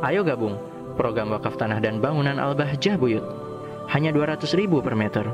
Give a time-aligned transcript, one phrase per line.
[0.00, 0.56] Ayo gabung.
[0.96, 3.20] Program wakaf tanah dan bangunan Al-Bahjah Buyut.
[3.92, 5.28] Hanya 200 ribu per meter.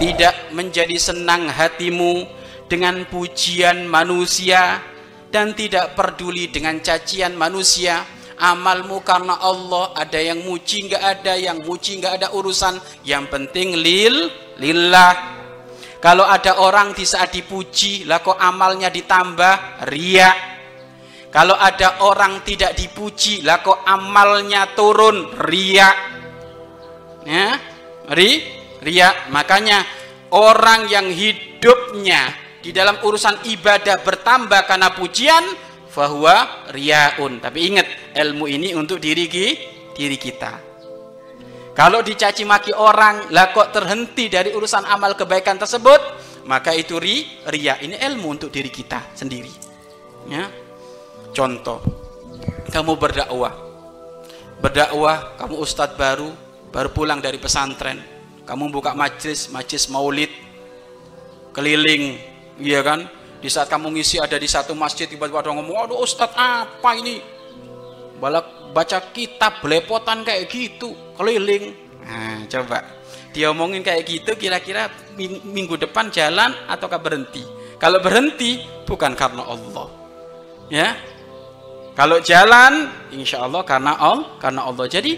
[0.00, 2.24] Tidak menjadi senang hatimu
[2.64, 4.80] dengan pujian manusia
[5.28, 8.08] dan tidak peduli dengan cacian manusia.
[8.40, 12.80] Amalmu karena Allah ada yang muji nggak ada yang muji nggak ada urusan.
[13.04, 15.12] Yang penting lil lillah.
[16.00, 19.84] Kalau ada orang di saat dipuji lah kok amalnya ditambah?
[19.92, 20.55] Ria
[21.30, 25.34] kalau ada orang tidak dipuji lah kok amalnya turun?
[25.36, 25.90] Ria
[27.26, 27.48] ya?
[28.14, 28.30] Ri
[28.80, 29.82] ria makanya
[30.30, 32.30] orang yang hidupnya
[32.62, 35.44] di dalam urusan ibadah bertambah karena pujian
[35.90, 37.42] bahwa riaun.
[37.42, 39.26] Tapi ingat ilmu ini untuk diri
[39.92, 40.62] diri kita.
[41.76, 46.24] Kalau dicaci maki orang lah kok terhenti dari urusan amal kebaikan tersebut?
[46.46, 49.50] Maka itu ri ria ini ilmu untuk diri kita sendiri.
[50.30, 50.65] Ya
[51.36, 51.84] contoh
[52.72, 53.52] kamu berdakwah.
[54.56, 56.32] Berdakwah kamu ustadz baru
[56.72, 58.00] baru pulang dari pesantren.
[58.48, 60.32] Kamu buka majlis majlis maulid
[61.52, 62.16] keliling
[62.56, 63.04] iya kan?
[63.36, 67.20] Di saat kamu ngisi ada di satu masjid tiba-tiba ada ngomong aduh ustadz apa ini?
[68.16, 71.76] Balak baca kitab belepotan kayak gitu keliling.
[72.00, 72.80] Nah coba
[73.36, 74.88] dia omongin kayak gitu kira-kira
[75.44, 77.44] minggu depan jalan ataukah berhenti?
[77.76, 80.06] Kalau berhenti bukan karena Allah
[80.72, 80.96] ya
[81.96, 84.84] kalau jalan insya Allah karena Allah karena Allah.
[84.84, 85.16] Jadi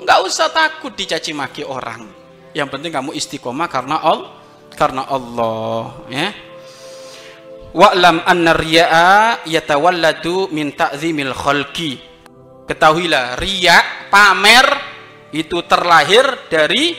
[0.00, 2.08] nggak usah takut dicaci maki orang.
[2.56, 4.32] Yang penting kamu istiqomah karena Allah
[4.72, 6.32] karena Allah ya.
[7.76, 12.00] Wa'lam anna riya'a yatawalladu min ta'zimil khalqi.
[12.64, 14.64] Ketahuilah riya pamer
[15.28, 16.96] itu terlahir dari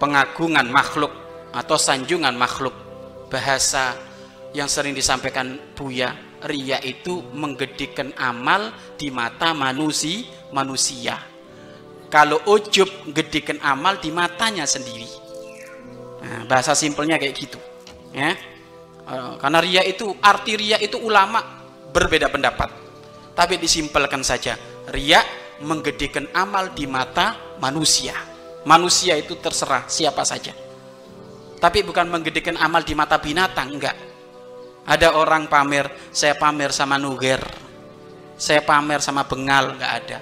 [0.00, 1.12] pengagungan makhluk
[1.52, 2.72] atau sanjungan makhluk.
[3.28, 3.92] Bahasa
[4.56, 11.16] yang sering disampaikan Buya riya itu menggedikan amal di mata manusia manusia.
[12.12, 15.08] Kalau ujub gedikan amal di matanya sendiri.
[16.22, 17.58] Nah, bahasa simpelnya kayak gitu
[18.12, 18.36] ya.
[19.02, 21.40] Eh, karena ria itu arti ria itu ulama
[21.90, 22.68] berbeda pendapat.
[23.32, 24.60] Tapi disimpelkan saja
[24.92, 25.24] ria
[25.64, 28.12] menggedikan amal di mata manusia.
[28.68, 30.52] Manusia itu terserah siapa saja.
[31.58, 34.11] Tapi bukan menggedikan amal di mata binatang enggak
[34.82, 37.38] ada orang pamer saya pamer sama nuger.
[38.34, 40.18] Saya pamer sama bengal enggak ada.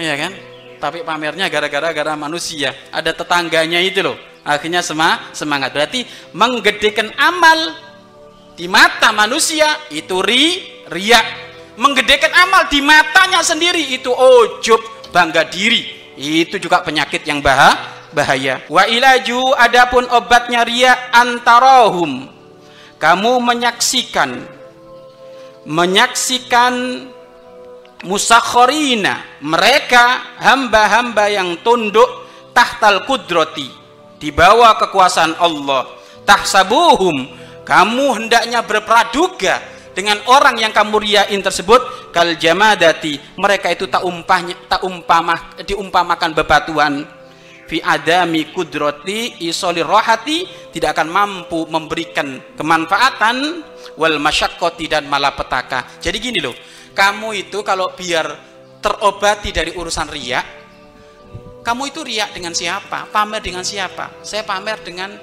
[0.00, 0.32] Iya kan?
[0.80, 2.72] Tapi pamernya gara-gara gara manusia.
[2.88, 4.16] Ada tetangganya itu loh.
[4.44, 5.76] Akhirnya semangat.
[5.76, 7.76] Berarti menggedekan amal
[8.56, 11.20] di mata manusia itu ri ria
[11.76, 14.80] menggedekan amal di matanya sendiri itu ujub
[15.12, 16.16] bangga diri.
[16.16, 17.76] Itu juga penyakit yang bah
[18.16, 18.64] bahaya.
[18.72, 22.34] Wa ilaju adapun obatnya ria antarohum
[23.04, 24.48] kamu menyaksikan
[25.68, 27.04] menyaksikan
[28.00, 32.08] musakhorina mereka hamba-hamba yang tunduk
[32.56, 33.68] tahtal kudroti
[34.16, 35.84] di bawah kekuasaan Allah.
[36.24, 37.28] Tahsabuhum
[37.68, 39.60] kamu hendaknya berpraduga
[39.92, 46.32] dengan orang yang kamu riain tersebut kal jamadati mereka itu tak umpahnya tak umpamah diumpamakan
[46.32, 47.04] bebatuan
[47.64, 53.36] fi adami kudrati isoli rohati tidak akan mampu memberikan kemanfaatan
[53.96, 56.54] wal masyakkoti dan malapetaka jadi gini loh
[56.92, 58.26] kamu itu kalau biar
[58.84, 60.64] terobati dari urusan riak
[61.64, 63.08] kamu itu riak dengan siapa?
[63.08, 64.20] Pamer dengan siapa?
[64.20, 65.16] Saya pamer dengan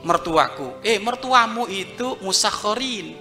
[0.00, 0.80] mertuaku.
[0.80, 3.12] Eh, mertuamu itu musakhorin.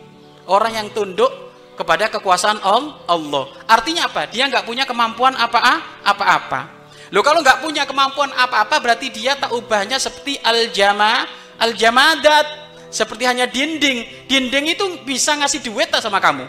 [0.48, 1.28] Orang yang tunduk
[1.76, 3.46] kepada kekuasaan Allah.
[3.68, 4.32] Artinya apa?
[4.32, 6.81] Dia nggak punya kemampuan apa-apa.
[7.12, 11.28] Loh kalau nggak punya kemampuan apa-apa berarti dia tak ubahnya seperti al-jama,
[11.60, 12.48] al-jamadat,
[12.88, 14.28] seperti hanya dinding.
[14.32, 16.48] Dinding itu bisa ngasih duit tak sama kamu?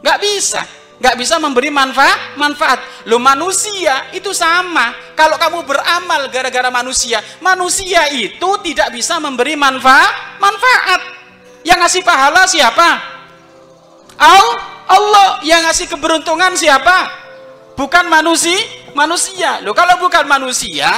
[0.00, 0.64] Nggak bisa.
[1.00, 2.80] Nggak bisa memberi manfaat manfaat.
[3.08, 4.92] Lo manusia itu sama.
[5.16, 11.00] Kalau kamu beramal gara-gara manusia manusia itu tidak bisa memberi manfaat manfaat.
[11.64, 12.88] Yang ngasih pahala siapa?
[14.20, 15.40] Allah.
[15.40, 17.20] Yang ngasih keberuntungan siapa?
[17.80, 18.60] Bukan manusia
[18.96, 20.90] manusia lo kalau bukan manusia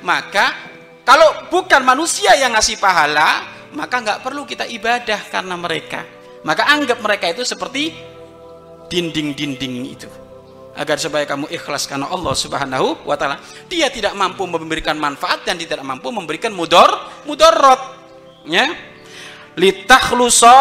[0.00, 0.54] maka
[1.04, 6.02] kalau bukan manusia yang ngasih pahala maka nggak perlu kita ibadah karena mereka
[6.42, 7.92] maka anggap mereka itu seperti
[8.90, 10.10] dinding-dinding itu
[10.74, 13.42] agar supaya kamu ikhlas karena Allah Subhanahu wa taala.
[13.68, 16.88] Dia tidak mampu memberikan manfaat dan tidak mampu memberikan mudor
[17.26, 17.80] mudorot.
[18.46, 18.70] Ya.
[19.58, 20.56] Litakhlusa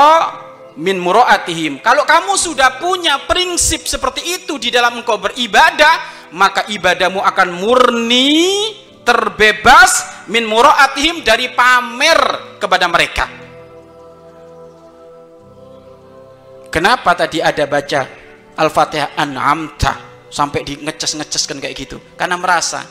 [0.75, 1.79] min muraatihim.
[1.79, 8.73] Kalau kamu sudah punya prinsip seperti itu di dalam engkau beribadah, maka ibadahmu akan murni
[9.03, 13.39] terbebas min muraatihim dari pamer kepada mereka
[16.69, 18.05] Kenapa tadi ada baca
[18.53, 19.93] Al-Fatihah an'amta
[20.29, 21.97] sampai di ngeces-ngeceskan kayak gitu?
[22.13, 22.85] Karena merasa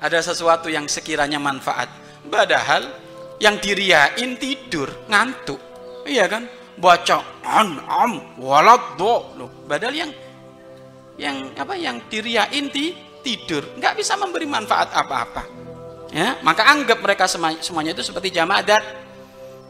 [0.00, 1.92] ada sesuatu yang sekiranya manfaat.
[2.24, 2.88] Padahal
[3.36, 5.60] yang diriain tidur, ngantuk.
[6.08, 6.48] Iya kan?
[6.80, 9.36] Baca an'am waladdo.
[9.68, 10.10] Padahal yang
[11.20, 15.44] yang apa yang diriain di tidur, nggak bisa memberi manfaat apa-apa.
[16.10, 18.82] Ya, maka anggap mereka semuanya itu seperti jamaah dan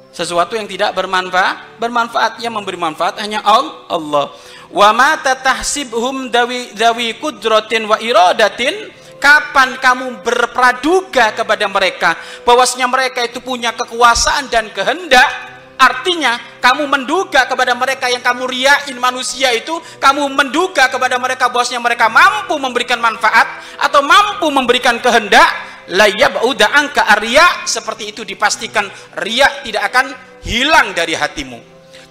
[0.09, 2.33] sesuatu yang tidak bermanfaat bermanfaat.
[2.41, 4.33] Yang memberi manfaat hanya Allah.
[4.71, 9.03] Wa ma tatahsibhum dawi dawi kudratin wa iradatin.
[9.21, 15.29] Kapan kamu berpraduga kepada mereka bahwasanya mereka itu punya kekuasaan dan kehendak?
[15.77, 21.81] Artinya kamu menduga kepada mereka yang kamu riain manusia itu kamu menduga kepada mereka bahwasanya
[21.81, 23.49] mereka mampu memberikan manfaat
[23.81, 25.49] atau mampu memberikan kehendak
[25.91, 28.87] layab udah angka arya seperti itu dipastikan
[29.19, 30.07] riak tidak akan
[30.45, 31.59] hilang dari hatimu.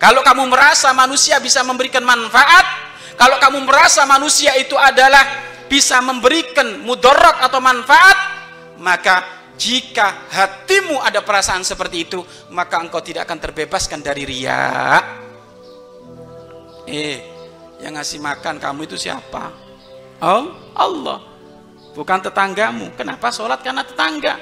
[0.02, 5.22] Kalau kamu merasa manusia bisa memberikan manfaat kalau kamu merasa manusia itu adalah
[5.68, 8.18] bisa memberikan mudarat atau manfaat
[8.80, 12.24] maka jika hatimu ada perasaan seperti itu
[12.56, 15.04] maka engkau tidak akan terbebaskan dari riak
[16.88, 17.20] eh
[17.84, 19.52] yang ngasih makan kamu itu siapa
[20.24, 21.30] oh Allah
[22.00, 22.94] bukan tetanggamu.
[22.96, 24.40] Kenapa sholat karena tetangga?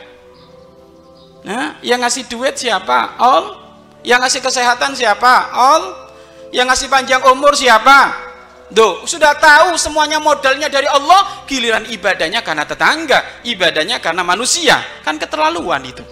[1.41, 3.17] Nah, yang ngasih duit siapa?
[3.17, 3.45] All.
[4.05, 5.33] Yang ngasih kesehatan siapa?
[5.49, 5.83] All.
[6.53, 8.26] Yang ngasih panjang umur siapa?
[8.67, 14.83] Duh, sudah tahu semuanya modalnya dari Allah, giliran ibadahnya karena tetangga, ibadahnya karena manusia.
[15.07, 16.03] Kan keterlaluan itu.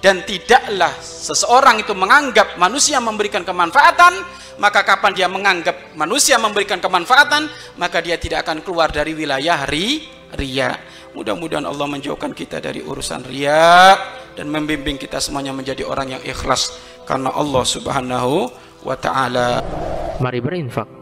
[0.00, 4.18] Dan tidaklah seseorang itu menganggap manusia memberikan kemanfaatan,
[4.58, 7.46] maka kapan dia menganggap manusia memberikan kemanfaatan,
[7.78, 10.74] maka dia tidak akan keluar dari wilayah ri ria.
[11.12, 13.94] Mudah-mudahan Allah menjauhkan kita dari urusan ria
[14.32, 16.72] dan membimbing kita semuanya menjadi orang yang ikhlas
[17.04, 18.48] karena Allah Subhanahu
[18.82, 19.60] wa taala.
[20.18, 21.01] Mari berinfak